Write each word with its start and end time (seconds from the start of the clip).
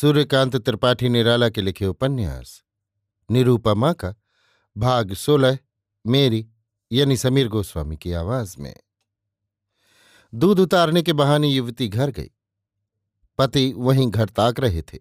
सूर्यकांत 0.00 0.56
त्रिपाठी 0.56 1.08
निराला 1.08 1.48
के 1.48 1.62
लिखे 1.62 1.86
उपन्यास। 1.86 2.62
निरूपमा 3.30 3.92
का 3.92 4.14
भाग 4.76 5.12
सोलह, 5.12 5.58
मेरी, 6.06 6.48
यानी 6.92 7.16
समीर 7.16 7.48
गोस्वामी 7.48 7.96
की 7.96 8.12
आवाज़ 8.12 8.56
में। 8.58 8.76
दूध 10.34 10.60
उतारने 10.60 11.02
के 11.02 11.12
बहाने 11.12 11.48
युवती 11.48 11.88
घर 11.88 12.10
गई। 12.10 12.30
पति 13.38 13.74
वहीं 13.76 14.10
घर 14.10 14.28
ताक 14.28 14.60
रहे 14.60 14.82
थे। 14.82 14.98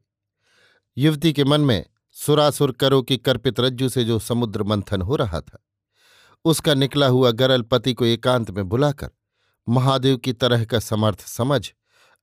युवती 0.97 1.33
के 1.33 1.43
मन 1.43 1.61
में 1.61 1.85
सुरासुर 2.11 2.71
करो 2.71 3.01
की 3.01 3.17
कर्पित 3.17 3.59
रज्जू 3.59 3.89
से 3.89 4.03
जो 4.03 4.19
समुद्र 4.19 4.63
मंथन 4.63 5.01
हो 5.01 5.15
रहा 5.15 5.41
था, 5.41 5.65
उसका 6.45 6.73
निकला 6.73 7.07
हुआ 7.07 7.31
गरल 7.31 7.61
पति 7.61 7.93
को 7.93 8.05
एकांत 8.05 8.51
में 8.51 8.69
बुलाकर 8.69 9.09
महादेव 9.69 10.17
की 10.17 10.33
तरह 10.33 10.65
का 10.65 10.79
समर्थ 10.79 11.21
समझ 11.21 11.71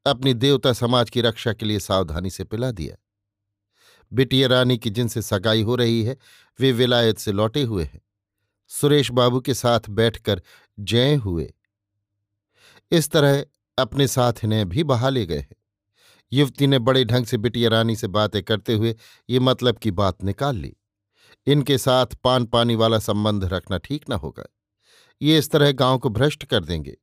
अपनी 0.07 0.35
देवता 0.35 0.73
समाज 0.73 1.11
की 1.11 1.21
रक्षा 1.21 1.53
के 1.53 1.67
लिए 1.67 1.81
सावधानी 1.81 2.31
से 2.31 2.45
पिला 2.45 2.71
दिया। 2.71 2.97
बिटिया 4.13 4.49
रानी 4.49 4.79
की 4.79 4.91
जिनसे 4.91 5.23
सगाई 5.23 5.63
हो 5.63 5.75
रही 5.75 6.05
है, 6.05 6.17
वे 6.61 6.73
विलायत 6.73 7.19
से 7.19 7.33
लौटे 7.33 7.63
हुए 7.63 7.85
हैं। 7.85 8.01
सुरेश 8.69 9.11
बाबू 9.11 9.41
के 9.41 9.55
साथ 9.55 9.81
बैठकर 9.89 10.43
जय 10.81 11.15
हुए। 11.15 11.55
इस 12.91 13.11
तरह 13.11 13.47
अपने 13.79 14.09
साथ 14.09 14.33
इन्हें 14.45 14.69
भी 14.69 14.85
बहा 14.85 15.09
ले 15.09 15.27
गए 15.27 15.39
हैं। 15.39 15.57
युवती 16.33 16.67
ने 16.67 16.79
बड़े 16.79 17.05
ढंग 17.05 17.27
से 17.27 17.37
बिटिया 17.37 17.69
रानी 17.69 17.97
से 17.97 18.07
बातें 18.07 18.43
करते 18.43 18.75
हुए 18.75 18.97
ये 19.31 19.39
मतलब 19.39 19.79
की 19.79 19.91
बात 19.91 20.25
निकाल 20.25 20.57
ली। 20.57 20.77
इनके 21.47 21.79
साथ 21.79 22.07
पान 22.07 22.45
पानी 22.45 22.75
वाला 22.75 22.99
संबंध 22.99 23.45
रखना 23.45 23.79
ठीक 23.79 24.11
न 24.11 24.13
होगा। 24.13 24.45
ये 25.23 25.39
इस 25.39 25.51
तरह 25.51 25.73
गाँव 25.73 25.99
को 25.99 26.09
भ्रष्ट 26.09 26.45
कर 26.45 26.65
देंगे। 26.65 26.97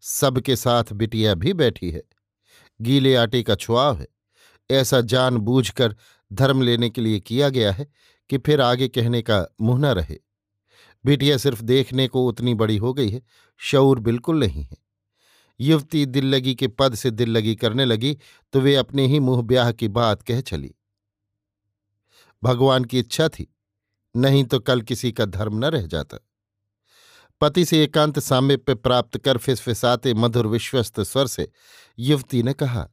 सबके 0.00 0.56
साथ 0.56 0.84
बिटिया 0.92 1.34
भी 1.34 1.52
बैठी 1.52 1.90
है। 1.90 2.02
गीले 2.80 3.14
आटे 3.16 3.42
का 3.42 3.54
छुआव 3.54 3.98
है। 3.98 4.06
ऐसा 4.70 5.00
जान 5.00 5.36
बूझकर 5.36 5.96
धर्म 6.30 6.62
लेने 6.62 6.90
के 6.90 7.00
लिए 7.00 7.20
किया 7.20 7.48
गया 7.48 7.72
है 7.72 7.86
कि 8.30 8.38
फिर 8.38 8.60
आगे 8.60 8.88
कहने 8.88 9.22
का 9.22 9.44
मुँह 9.60 9.78
न 9.78 9.84
रहे। 9.84 10.18
बिटिया 11.04 11.36
सिर्फ़ 11.36 11.62
देखने 11.62 12.08
को 12.08 12.26
उतनी 12.26 12.54
बड़ी 12.54 12.76
हो 12.76 12.92
गई 12.94 13.10
है, 13.10 13.22
शऊर 13.60 14.00
बिल्कुल 14.00 14.38
नहीं 14.38 14.62
है। 14.62 14.76
युवती 15.60 16.04
दिल 16.06 16.26
लगी 16.26 16.54
के 16.54 16.68
पद 16.68 16.94
से 16.94 17.10
दिल 17.10 17.30
लगी 17.30 17.54
करने 17.54 17.84
लगी 17.84 18.16
तो 18.52 18.60
वे 18.60 18.74
अपने 18.76 19.06
ही 19.06 19.20
मुँह 19.20 19.42
ब्याह 19.42 19.72
की 19.72 19.88
बात 19.88 20.22
कह 20.22 20.40
चली। 20.40 20.74
भगवान 22.42 22.84
की 22.84 22.98
इच्छा 22.98 23.28
थी, 23.28 23.46
नहीं 24.14 24.44
तो 24.44 24.60
कल 24.60 24.82
किसी 24.82 25.12
का 25.12 25.24
धर्म 25.24 25.58
न 25.58 25.64
रह 25.64 25.86
जाता। 25.86 26.18
पति 27.44 27.64
से 27.64 27.84
एकांत 27.84 28.18
सामिप्य 28.18 28.74
प्राप्त 28.74 29.18
कर 29.18 29.38
फिसफिसाते 29.38 30.14
मधुर 30.14 30.46
विश्वस्त 30.46 31.00
स्वर 31.00 31.26
से 31.26 31.50
युवती 31.98 32.42
ने 32.42 32.52
कहा, 32.52 32.88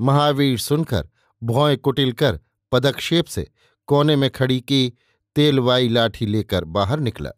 महावीर 0.00 0.58
सुनकर 0.58 1.08
भौएँ 1.42 1.76
कुटिल 1.76 2.12
कर, 2.12 2.40
पदक्षेप 2.72 3.24
से 3.24 3.50
कोने 3.86 4.16
में 4.16 4.30
खड़ी 4.30 4.60
की 4.60 4.92
तेलवाई 5.34 5.88
लाठी 5.88 6.26
लेकर 6.26 6.64
बाहर 6.64 7.00
निकला। 7.00 7.30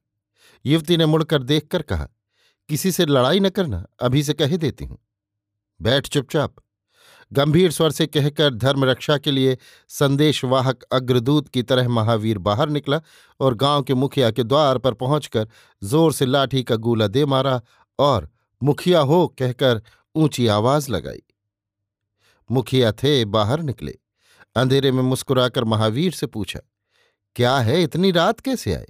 युवती 0.66 0.96
ने 0.96 1.06
मुड़कर 1.06 1.42
देखकर 1.42 1.82
कहा, 1.82 2.08
किसी 2.68 2.92
से 2.92 3.06
लड़ाई 3.06 3.40
न 3.40 3.48
करना, 3.48 3.86
अभी 4.02 4.22
से 4.22 4.32
कह 4.32 4.56
देती 4.56 4.84
हूँ। 4.84 4.98
बैठ 5.82 6.08
चुपचाप। 6.08 6.54
गंभीर 7.32 7.70
स्वर 7.70 7.90
से 7.90 8.06
कहकर 8.06 8.54
धर्म 8.54 8.84
रक्षा 8.84 9.16
के 9.18 9.30
लिए 9.30 9.56
संदेशवाहक 9.90 10.82
अग्रदूत 10.92 11.48
की 11.48 11.62
तरह 11.62 11.88
महावीर 11.88 12.38
बाहर 12.38 12.68
निकला 12.68 13.00
और 13.40 13.54
गाँव 13.54 13.82
के 13.82 13.94
मुखिया 13.94 14.30
के 14.30 14.44
द्वार 14.44 14.78
पर 14.78 14.94
पहुंचकर 14.94 15.48
ज़ोर 15.82 16.12
से 16.12 16.26
लाठी 16.26 16.62
का 16.62 16.76
गोला 16.76 17.06
दे 17.06 17.24
मारा 17.24 17.60
और 17.98 18.28
मुखिया 18.62 19.00
हो 19.00 19.26
कहकर 19.38 19.82
ऊँची 20.14 20.46
आवाज़ 20.46 20.90
लगाई। 20.90 21.22
मुखिया 22.50 22.92
थे, 22.92 23.24
बाहर 23.24 23.62
निकले। 23.62 23.98
अंधेरे 24.56 24.92
में 24.92 25.02
मुस्कुराकर 25.02 25.64
महावीर 25.64 26.12
से 26.12 26.26
पूछा, 26.26 26.60
क्या 27.36 27.56
है, 27.58 27.82
इतनी 27.82 28.10
रात 28.10 28.40
कैसे 28.40 28.74
आए 28.74 28.86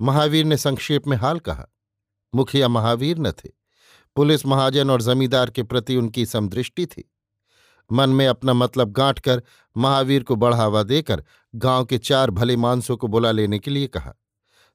महावीर 0.00 0.44
ने 0.44 0.56
संक्षेप 0.56 1.06
में 1.06 1.16
हाल 1.16 1.38
कहा, 1.38 1.66
मुखिया 2.32 2.68
महावीर 2.68 3.18
न 3.18 3.30
थे। 3.32 3.50
पुलिस 4.16 4.46
महाजन 4.46 4.90
और 4.90 5.02
जमींदार 5.02 5.50
के 5.50 5.62
प्रति 5.62 5.96
उनकी 5.96 6.24
समदृष्टि 6.26 6.86
थी। 6.86 7.10
मन 7.92 8.10
में 8.10 8.26
अपना 8.26 8.52
मतलब 8.52 8.92
गांठ 8.92 9.18
कर 9.18 9.42
महावीर 9.76 10.22
को 10.22 10.36
बढ़ावा 10.36 10.82
देकर 10.82 11.24
गाँव 11.54 11.84
के 11.84 11.98
चार 11.98 12.30
भले 12.30 12.56
मानसों 12.56 12.96
को 12.96 13.08
बुला 13.08 13.30
लेने 13.30 13.58
के 13.58 13.70
लिए 13.70 13.86
कहा। 13.86 14.14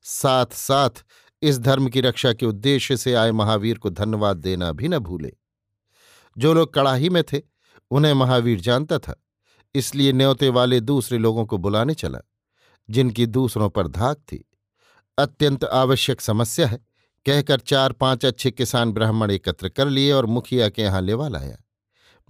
साथ 0.01 0.45
साथ 0.45 1.03
इस 1.41 1.59
धर्म 1.59 1.87
की 1.87 2.01
रक्षा 2.01 2.33
के 2.33 2.45
उद्देश्य 2.45 2.97
से 2.97 3.13
आए 3.13 3.31
महावीर 3.31 3.77
को 3.77 3.89
धन्यवाद 3.89 4.37
देना 4.37 4.71
भी 4.71 4.87
न 4.87 4.99
भूले। 4.99 5.33
जो 6.37 6.53
लोग 6.53 6.73
कड़ाही 6.73 7.09
में 7.09 7.23
थे, 7.23 7.41
उन्हें 7.91 8.13
महावीर 8.13 8.59
जानता 8.59 8.97
था, 8.97 9.15
इसलिए 9.75 10.13
न्योते 10.13 10.49
वाले 10.49 10.79
दूसरे 10.79 11.17
लोगों 11.17 11.45
को 11.45 11.57
बुलाने 11.57 11.93
चला, 11.93 12.19
जिनकी 12.89 13.25
दूसरों 13.25 13.69
पर 13.69 13.87
धाक 13.87 14.17
थी। 14.17 14.49
अत्यंत 15.17 15.63
आवश्यक 15.63 16.21
समस्या 16.21 16.67
है, 16.67 16.85
कहकर 17.25 17.59
चार 17.59 17.91
पाँच 17.91 18.25
अच्छे 18.25 18.51
किसान 18.51 18.91
ब्राह्मण 18.91 19.31
एकत्र 19.31 19.69
कर 19.69 19.87
लिए 19.87 20.11
और 20.11 20.25
मुखिया 20.25 20.69
के 20.69 20.81
यहाँ 20.81 21.01
लेवा 21.01 21.27
लाया। 21.27 21.57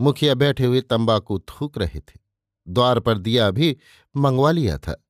मुखिया 0.01 0.33
बैठे 0.35 0.65
हुए 0.65 0.81
तंबाकू 0.81 1.39
थूक 1.39 1.77
रहे 1.77 1.99
थे। 1.99 2.19
द्वार 2.67 2.99
पर 2.99 3.17
दिया 3.17 3.51
भी 3.51 3.77
मंगवा 4.17 4.51
लिया 4.51 4.77
था। 4.77 5.03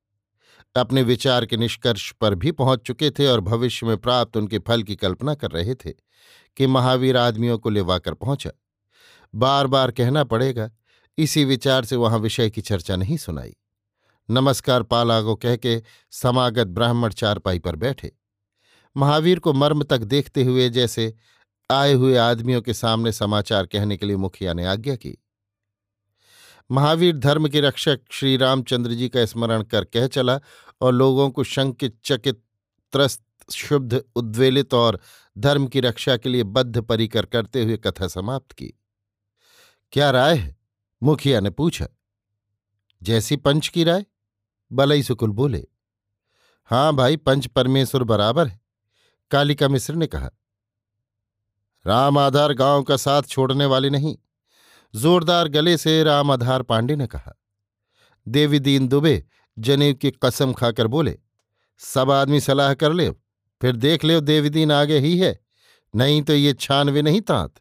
अपने 0.76 1.02
विचार 1.04 1.46
के 1.46 1.58
निष्कर्ष 1.58 2.12
पर 2.12 2.36
भी 2.36 2.52
पहुँच 2.52 2.80
चुके 2.80 3.12
थे 3.12 3.28
और 3.28 3.40
भविष्य 3.40 3.86
में 3.86 3.98
प्राप्त 3.98 4.38
उनके 4.38 4.60
फल 4.60 4.84
की 4.84 4.96
कल्पना 4.96 5.36
कर 5.36 5.52
रहे 5.52 5.76
थे 5.76 5.92
कि 6.58 6.68
महावीर 6.68 7.18
आदमियों 7.18 7.58
को 7.58 7.70
लेवाकर 7.70 8.14
पहुँचा। 8.14 8.52
बार 9.36 9.68
बार 9.68 9.92
कहना 9.92 10.24
पड़ेगा, 10.24 10.72
इसी 11.18 11.46
विचार 11.46 11.86
से 11.86 11.96
वहाँ 11.96 12.20
विषय 12.20 12.50
की 12.50 12.62
चर्चा 12.62 12.96
नहीं 12.96 13.18
सुनाई। 13.18 13.56
नमस्कार 14.30 14.84
पालागो 14.84 15.36
कह 15.36 15.56
के 15.56 15.82
समागत 16.12 16.68
ब्राह्मण 16.68 17.10
चारपाई 17.10 17.60
पर 17.60 17.76
बैठे। 17.76 18.12
महावीर 18.98 19.40
को 19.40 19.54
मर्म 19.54 19.84
तक 19.84 19.98
देखते 19.98 20.44
हुए 20.44 20.70
जैसे 20.70 21.14
आए 21.72 21.94
हुए 21.94 22.18
आदमियों 22.18 22.62
के 22.62 22.74
सामने 22.74 23.12
समाचार 23.12 23.66
कहने 23.66 23.98
के 23.98 24.06
लिए 24.06 24.16
मुखिया 24.16 24.54
ने 24.54 24.66
आज्ञा 24.66 24.96
की। 24.96 25.18
महावीर 26.72 27.18
धर्म 27.18 27.50
के 27.50 27.62
रक्षक 27.62 28.00
श्री 28.12 28.38
रामचंद्र 28.38 28.94
जी 28.94 29.10
का 29.10 29.26
स्मरण 29.26 29.64
कर 29.64 29.84
कह 29.84 30.08
चला 30.08 30.40
और 30.82 30.94
लोगों 30.94 31.30
को 31.30 31.44
शंकित, 31.44 32.00
चकित, 32.06 32.44
त्रस्त, 32.92 33.52
शुद्ध, 33.52 34.04
उद्वेलित 34.16 34.74
और 34.74 35.00
धर्म 35.38 35.68
की 35.68 35.80
रक्षा 35.80 36.18
के 36.18 36.30
लिए 36.30 36.44
बद्ध 36.44 36.82
परिकर 36.82 37.26
करते 37.26 37.64
हुए 37.64 37.78
कथा 37.78 38.08
समाप्त 38.08 38.52
की। 38.52 38.74
क्या 39.92 40.12
राय 40.12 40.38
है? 40.38 40.58
मुखिया 41.04 41.40
ने 41.40 41.50
पूछा। 41.50 41.88
जैसी 43.04 43.36
पंच 43.36 43.68
की 43.68 43.84
राय? 43.84 44.06
बलई 44.72 45.04
सुकुल 45.04 45.30
बोले। 45.30 45.68
हाँ 46.66 46.96
भाई, 46.96 47.18
पंच 47.18 47.48
परमेश्वर 47.48 48.04
बराबर 48.04 48.48
है। 48.48 48.62
कालिका 49.32 49.68
मिश्र 49.68 49.96
ने 49.96 50.08
कहा। 50.08 50.30
राम 51.86 52.18
आधार 52.18 52.54
गाँव 52.54 52.84
का 52.84 52.98
साथ 52.98 53.24
छोड़ने 53.24 53.66
वाले 53.66 53.90
नहीं। 53.90 54.16
जोरदार 54.94 55.48
गले 55.48 55.78
से 55.78 56.04
राम 56.04 56.32
आधार 56.32 56.62
पांडे 56.62 56.96
ने 56.96 57.08
कहा। 57.08 57.34
देवी 58.28 58.60
दीन 58.60 58.88
दुबे 58.88 59.24
जनेब 59.58 59.98
की 59.98 60.12
कसम 60.24 60.54
खाकर 60.54 60.88
बोले, 60.88 61.18
सब 61.82 62.12
आदमी 62.12 62.40
सलाह 62.40 62.74
कर 62.74 62.94
ले 62.94 63.10
फिर 63.62 63.76
देख 63.76 64.04
ले 64.04 64.20
देवी 64.22 64.50
दीन 64.50 64.72
आगे 64.72 65.00
ही 65.00 65.18
है, 65.18 65.40
नहीं 65.94 66.22
तो 66.22 66.34
ये 66.34 66.54
छानवे 66.54 67.02
नहीं 67.02 67.22
तांत। 67.22 67.54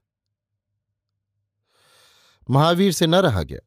महावीर 2.49 2.93
से 2.93 3.07
न 3.07 3.15
रहा 3.15 3.43
गया। 3.43 3.59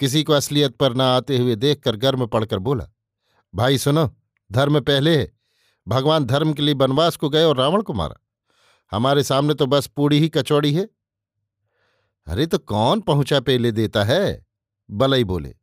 किसी 0.00 0.22
को 0.22 0.32
असलियत 0.32 0.76
पर 0.76 0.94
न 0.94 1.00
आते 1.00 1.38
हुए 1.38 1.54
देखकर 1.56 1.96
गर्म 1.96 2.26
पड़कर 2.26 2.58
बोला, 2.58 2.86
भाई 3.54 3.78
सुनो, 3.78 4.08
धर्म 4.50 4.80
पहले 4.80 5.16
है, 5.18 5.32
भगवान 5.86 6.24
धर्म 6.24 6.52
के 6.52 6.62
लिए 6.62 6.74
वनवास 6.74 7.16
को 7.16 7.28
गए 7.28 7.44
और 7.44 7.56
रावण 7.56 7.82
को 7.82 7.92
मारा। 7.92 8.16
हमारे 8.90 9.22
सामने 9.22 9.54
तो 9.54 9.66
बस 9.66 9.86
पूड़ी 9.86 10.18
ही 10.18 10.28
कचौड़ी 10.28 10.74
है। 10.74 10.88
अरे 12.26 12.46
तो 12.46 12.58
कौन 12.58 13.00
पहुँचा 13.00 13.40
पेले 13.40 13.72
देता 13.72 14.04
है? 14.04 14.46
बलई 14.90 15.24
बोले। 15.24 15.56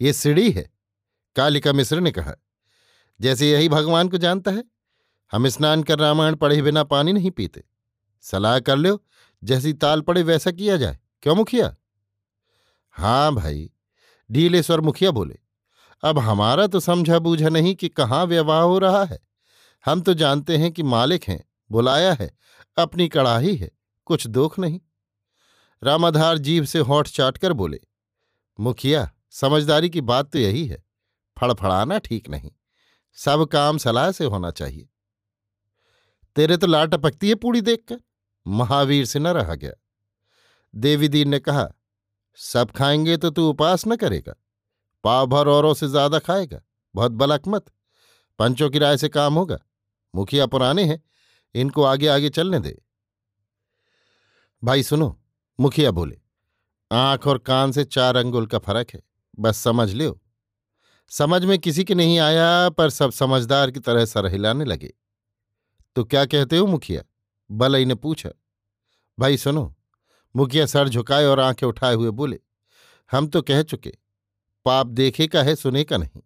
ये 0.00 0.12
सीढ़ी 0.12 0.50
है, 0.50 0.70
कालिका 1.36 1.72
मिश्र 1.72 2.00
ने 2.00 2.12
कहा। 2.12 2.34
जैसे 3.20 3.50
यही 3.50 3.68
भगवान 3.68 4.08
को 4.08 4.18
जानता 4.18 4.50
है। 4.50 4.64
हम 5.32 5.48
स्नान 5.48 5.82
कर 5.82 5.98
रामायण 5.98 6.34
पढ़े 6.34 6.62
बिना 6.62 6.84
पानी 6.84 7.12
नहीं 7.12 7.30
पीते। 7.30 7.64
सलाह 8.20 8.60
कर 8.60 8.76
लो, 8.76 9.02
जैसी 9.44 9.72
ताल 9.72 10.00
पड़े 10.00 10.22
वैसा 10.22 10.50
किया 10.50 10.76
जाए। 10.76 10.98
क्यों 11.22 11.34
मुखिया? 11.34 11.76
हाँ 12.90 13.34
भाई, 13.34 13.70
ढीले 14.32 14.62
स्वर 14.62 14.80
मुखिया 14.80 15.10
बोले। 15.10 15.38
अब 16.02 16.18
हमारा 16.18 16.66
तो 16.66 16.80
समझा 16.80 17.18
बूझा 17.18 17.48
नहीं 17.48 17.74
कि 17.74 17.88
कहाँ 17.88 18.26
व्यवहार 18.26 18.62
हो 18.62 18.78
रहा 18.78 19.04
है। 19.04 19.18
हम 19.86 20.00
तो 20.00 20.14
जानते 20.14 20.56
हैं 20.56 20.72
कि 20.72 20.82
मालिक 20.82 21.24
हैं। 21.24 21.45
बुलाया 21.70 22.12
है, 22.12 22.30
अपनी 22.76 23.08
कड़ाही 23.08 23.54
है, 23.56 23.70
कुछ 24.06 24.26
दुख 24.26 24.58
नहीं। 24.58 24.80
रामाधार 25.82 26.38
जीव 26.38 26.64
से 26.64 26.78
होठ 26.80 27.08
चाट 27.08 27.38
कर 27.38 27.52
बोले, 27.52 27.80
मुखिया, 28.58 29.10
समझदारी 29.30 29.90
की 29.90 30.00
बात 30.02 30.30
तो 30.32 30.38
यही 30.38 30.66
है, 30.66 30.82
फड़फड़ाना 31.36 31.98
ठीक 31.98 32.28
नहीं, 32.28 32.50
सब 33.18 33.44
काम 33.44 33.78
सलाह 33.78 34.10
से 34.12 34.24
होना 34.24 34.50
चाहिए। 34.50 34.88
तेरे 36.36 36.56
तो 36.56 36.66
लाट 36.66 36.90
टपकती 36.90 37.28
है 37.28 37.34
पूड़ी 37.34 37.60
देखकर, 37.60 38.00
महावीर 38.46 39.04
से 39.06 39.18
न 39.18 39.26
रहा 39.28 39.54
गया। 39.54 39.72
देवीदीन 40.74 41.28
ने 41.28 41.38
कहा, 41.38 41.68
सब 42.38 42.70
खाएँगे 42.70 43.16
तो 43.16 43.30
तू 43.30 43.48
उपास 43.50 43.86
न 43.88 43.96
करेगा, 43.96 44.34
पाव 45.04 45.26
भर 45.26 45.48
औरों 45.48 45.72
से 45.74 45.88
ज़्यादा 45.88 46.18
खाएगा, 46.18 46.60
बहुत 46.94 47.12
बलक 47.12 47.48
मत, 47.48 47.64
पंचों 48.38 48.70
की 48.70 48.78
राय 48.78 48.96
से 48.96 49.08
काम 49.08 49.34
होगा, 49.34 49.58
मुखिया 50.14 50.46
पुराने 50.46 50.84
हैं 50.84 51.02
इनको 51.56 51.82
आगे 51.82 52.06
आगे 52.06 52.28
चलने 52.28 52.58
दे। 52.60 52.82
भाई 54.64 54.82
सुनो, 54.82 55.20
मुखिया 55.60 55.90
बोले, 55.90 56.20
आँख 56.92 57.26
और 57.26 57.38
कान 57.38 57.72
से 57.72 57.84
चार 57.84 58.16
अंगुल 58.16 58.46
का 58.46 58.58
फ़र्क 58.58 58.90
है, 58.94 59.02
बस 59.38 59.56
समझ 59.56 59.92
लियो। 59.92 60.20
समझ 61.10 61.44
में 61.44 61.58
किसी 61.58 61.84
के 61.84 61.94
नहीं 61.94 62.18
आया, 62.18 62.68
पर 62.68 62.90
सब 62.90 63.10
समझदार 63.10 63.70
की 63.70 63.80
तरह 63.80 64.04
सर 64.04 64.26
हिलाने 64.26 64.64
लगे। 64.64 64.92
तो 65.96 66.04
क्या 66.04 66.24
कहते 66.24 66.56
हो 66.56 66.66
मुखिया? 66.66 67.02
बलई 67.50 67.84
ने 67.84 67.94
पूछा। 67.94 68.30
भाई 69.18 69.36
सुनो, 69.36 69.76
मुखिया 70.36 70.66
सर 70.66 70.88
झुकाए 70.88 71.24
और 71.24 71.40
आँखें 71.40 71.66
उठाए 71.66 71.94
हुए 71.94 72.10
बोले, 72.10 72.40
हम 73.12 73.26
तो 73.26 73.42
कह 73.42 73.62
चुके, 73.62 73.92
पाप 74.64 74.86
देखे 74.86 75.26
का 75.26 75.42
है, 75.42 75.54
सुने 75.56 75.84
का 75.84 75.96
नहीं। 75.96 76.22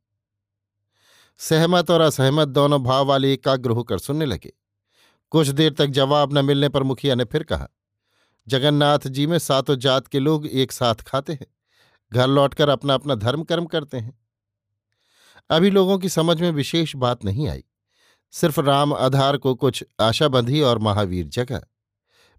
सहमत 1.39 1.91
और 1.91 2.01
असहमत 2.01 2.49
दोनों 2.49 2.83
भाव 2.83 3.07
वाले 3.07 3.33
एकाग्र 3.33 3.71
होकर 3.71 3.99
सुनने 3.99 4.25
लगे। 4.25 4.53
कुछ 5.33 5.49
देर 5.49 5.73
तक 5.73 5.87
जवाब 5.87 6.39
न 6.39 6.45
मिलने 6.45 6.69
पर 6.69 6.83
मुखिया 6.83 7.15
ने 7.15 7.25
फिर 7.25 7.43
कहा, 7.43 7.69
जगन्नाथ 8.47 9.07
जी 9.07 9.27
में 9.27 9.39
सातों 9.39 9.77
जात 9.77 10.07
के 10.07 10.19
लोग 10.19 10.47
एक 10.47 10.73
साथ 10.73 10.95
खाते 10.95 11.33
हैं, 11.33 11.47
घर 12.13 12.27
लौटकर 12.27 12.69
अपना 12.69 12.95
अपना 12.95 13.15
धर्म 13.15 13.43
कर्म 13.43 13.65
करते 13.65 13.99
हैं। 13.99 14.19
अभी 15.51 15.71
लोगों 15.71 15.99
की 15.99 16.09
समझ 16.09 16.41
में 16.41 16.51
विशेष 16.51 16.95
बात 16.97 17.25
नहीं 17.25 17.49
आई। 17.49 17.65
सिर्फ़ 18.35 18.61
राम 18.61 18.93
आधार 18.95 19.37
को 19.37 19.55
कुछ 19.55 19.85
आशा 20.01 20.29
बंधी 20.29 20.61
और 20.61 20.79
महावीर 20.79 21.27
जगा। 21.29 21.61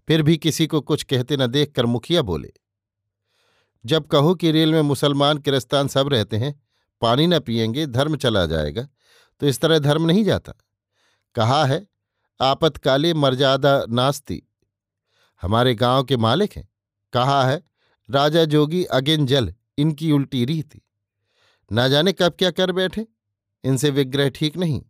फिर 0.08 0.22
भी 0.22 0.36
किसी 0.36 0.66
को 0.66 0.80
कुछ 0.80 1.02
कहते 1.02 1.36
न 1.36 1.46
देखकर 1.46 1.86
मुखिया 1.86 2.22
बोले, 2.22 2.52
जब 3.84 4.06
कहो 4.06 4.34
कि 4.34 4.50
रेल 4.50 4.72
में 4.72 4.80
मुसलमान 4.82 5.38
किरस्तान 5.38 5.88
सब 5.88 6.08
रहते 6.08 6.36
हैं, 6.36 6.60
पानी 7.02 7.26
न 7.26 7.38
पियेंगे, 7.38 7.86
धर्म 7.86 8.16
चला 8.16 8.44
जाएगा 8.46 8.88
तो 9.40 9.46
इस 9.46 9.60
तरह 9.60 9.78
धर्म 9.78 10.06
नहीं 10.06 10.24
जाता। 10.24 10.52
कहा 11.34 11.64
है 11.64 11.86
आपतकाले 12.42 13.14
मर्यादा 13.14 13.84
नास्ती। 13.88 14.42
हमारे 15.42 15.74
गाँव 15.74 16.04
के 16.04 16.16
मालिक 16.16 16.52
हैं। 16.56 16.68
कहा 17.12 17.44
है, 17.44 17.62
राजा 18.10 18.44
जोगी 18.44 18.84
अगेन 18.84 19.26
जल, 19.26 19.54
इनकी 19.78 20.12
उल्टी 20.12 20.44
रीति। 20.44 20.82
न 21.72 21.88
जाने 21.88 22.12
कब 22.12 22.32
क्या 22.38 22.50
कर 22.50 22.72
बैठे। 22.72 23.06
इनसे 23.64 23.90
विग्रह 23.90 24.28
ठीक 24.28 24.56
नहीं। 24.56 24.82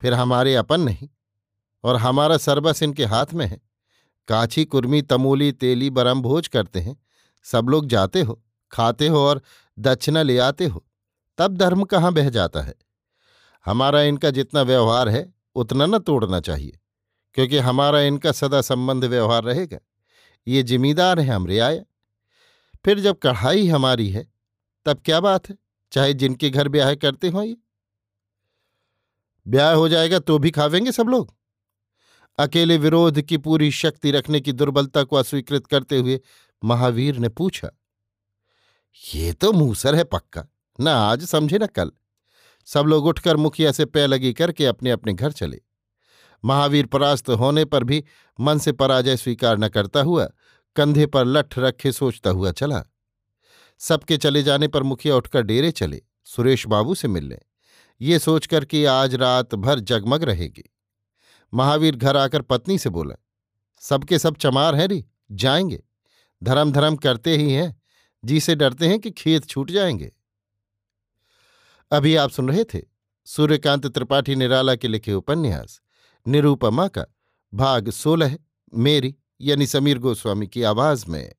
फिर 0.00 0.14
हमारे 0.14 0.56
अपन 0.56 0.80
नहीं। 0.80 1.08
और 1.84 1.96
हमारा 1.96 2.36
सरबस 2.36 2.82
इनके 2.82 3.04
हाथ 3.04 3.26
में 3.34 3.46
है। 3.46 3.60
काछी, 4.28 4.64
कुर्मी, 4.64 5.02
तमूली, 5.02 5.52
तेली 5.52 5.90
बरम 5.90 6.22
भोज 6.22 6.48
करते 6.48 6.80
हैं। 6.80 6.96
सब 7.42 7.68
लोग 7.68 7.86
जाते 7.86 8.20
हो, 8.20 8.42
खाते 8.72 9.08
हो 9.08 9.18
और 9.18 9.42
दक्षिणा 9.78 10.22
ले 10.22 10.38
आते 10.38 10.66
हो। 10.66 10.86
तब 11.38 11.56
धर्म 11.56 11.84
कहाँ 11.84 12.12
बह 12.12 12.30
जाता 12.30 12.60
है। 12.60 12.74
हमारा 13.64 14.02
इनका 14.02 14.30
जितना 14.30 14.62
व्यवहार 14.62 15.08
है 15.08 15.39
उतना 15.60 15.86
न 15.86 15.98
तोड़ना 15.98 16.40
चाहिए, 16.40 16.78
क्योंकि 17.34 17.58
हमारा 17.58 18.00
इनका 18.00 18.32
सदा 18.32 18.60
संबंध 18.62 19.04
व्यवहार 19.04 19.44
रहेगा। 19.44 19.78
ये 20.46 20.62
जिम्मेदार 20.62 21.20
है 21.20 21.28
हम 21.28 21.46
रियाया। 21.46 21.82
फिर 22.84 23.00
जब 23.00 23.18
कढ़ाई 23.18 23.66
हमारी 23.68 24.08
है, 24.10 24.26
तब 24.86 25.02
क्या 25.04 25.20
बात 25.20 25.48
है? 25.48 25.56
चाहे 25.92 26.14
जिनके 26.14 26.50
घर 26.50 26.68
ब्याह 26.68 26.94
करते 26.94 27.28
हो 27.28 27.42
ये। 27.42 27.56
ब्याह 29.46 29.72
हो 29.72 29.88
जाएगा 29.88 30.18
तो 30.18 30.38
भी 30.38 30.50
खावेंगे 30.50 30.92
सब 30.92 31.08
लोग। 31.08 31.34
अकेले 32.38 32.76
विरोध 32.78 33.20
की 33.22 33.36
पूरी 33.38 33.70
शक्ति 33.72 34.10
रखने 34.10 34.40
की 34.40 34.52
दुर्बलता 34.52 35.02
को 35.04 35.16
अस्वीकृत 35.16 35.66
करते 35.66 35.98
हुए 35.98 36.20
महावीर 36.62 37.18
ने 37.18 37.28
पूछा, 37.28 37.70
ये 38.96 39.32
तो 39.32 39.52
मूसर 39.52 39.94
है 39.94 40.04
पक्का? 40.04 40.46
न 40.78 40.88
आज, 40.88 41.24
समझे 41.24 41.58
न 41.58 41.66
कल। 41.66 41.90
सब 42.72 42.84
लोग 42.84 43.06
उठकर 43.06 43.36
मुखिया 43.36 43.72
से 43.72 43.84
पै 43.84 44.06
लगी 44.06 44.32
करके 44.32 44.66
अपने 44.66 44.90
अपने 44.90 45.12
घर 45.12 45.32
चले। 45.32 45.60
महावीर 46.44 46.86
परास्त 46.86 47.30
होने 47.30 47.64
पर 47.64 47.84
भी 47.84 48.04
मन 48.40 48.58
से 48.58 48.72
पराजय 48.72 49.16
स्वीकार 49.16 49.58
न 49.58 49.68
करता 49.68 50.00
हुआ 50.00 50.28
कंधे 50.76 51.06
पर 51.06 51.24
लठ 51.24 51.58
रखे 51.58 51.92
सोचता 51.92 52.30
हुआ 52.30 52.52
चला। 52.52 52.82
सबके 53.80 54.16
चले 54.16 54.42
जाने 54.42 54.68
पर 54.68 54.82
मुखिया 54.82 55.16
उठकर 55.16 55.42
डेरे 55.42 55.70
चले, 55.70 56.02
सुरेश 56.24 56.66
बाबू 56.66 56.94
से 56.94 57.08
मिलने। 57.08 57.38
ये 58.00 58.18
सोचकर 58.18 58.64
कि 58.64 58.84
आज 58.84 59.14
रात 59.14 59.54
भर 59.54 59.80
जगमग 59.80 60.24
रहेगी। 60.24 60.64
महावीर 61.54 61.96
घर 61.96 62.16
आकर 62.16 62.42
पत्नी 62.42 62.78
से 62.78 62.90
बोला, 62.90 63.14
सबके 63.82 64.18
सब 64.18 64.36
चमार 64.36 64.74
हैं 64.74 64.86
री, 64.88 65.04
जाएँगे। 65.32 65.82
धर्म 66.42 66.72
धर्म 66.72 66.96
करते 66.96 67.36
ही 67.36 67.52
हैं। 67.52 67.80
जी 68.24 68.40
से 68.40 68.54
डरते 68.54 68.88
हैं 68.88 68.98
कि 69.00 69.10
खेत 69.10 69.44
छूट 69.44 69.70
जाएँगे। 69.70 70.12
अभी 71.92 72.16
आप 72.16 72.30
सुन 72.30 72.48
रहे 72.48 72.64
थे 72.64 72.80
सूर्यकांत 73.24 73.86
त्रिपाठी 73.86 74.34
निराला 74.34 74.74
के 74.74 74.88
लिखे 74.88 75.12
उपन्यास, 75.12 75.80
निरूपमा 76.26 76.88
का 76.88 77.04
भाग 77.54 77.90
सोलह, 77.90 78.38
मेरी 78.74 79.14
यानी 79.40 79.66
समीर 79.66 79.98
गोस्वामी 79.98 80.46
की 80.46 80.62
आवाज़ 80.62 81.04
में। 81.08 81.34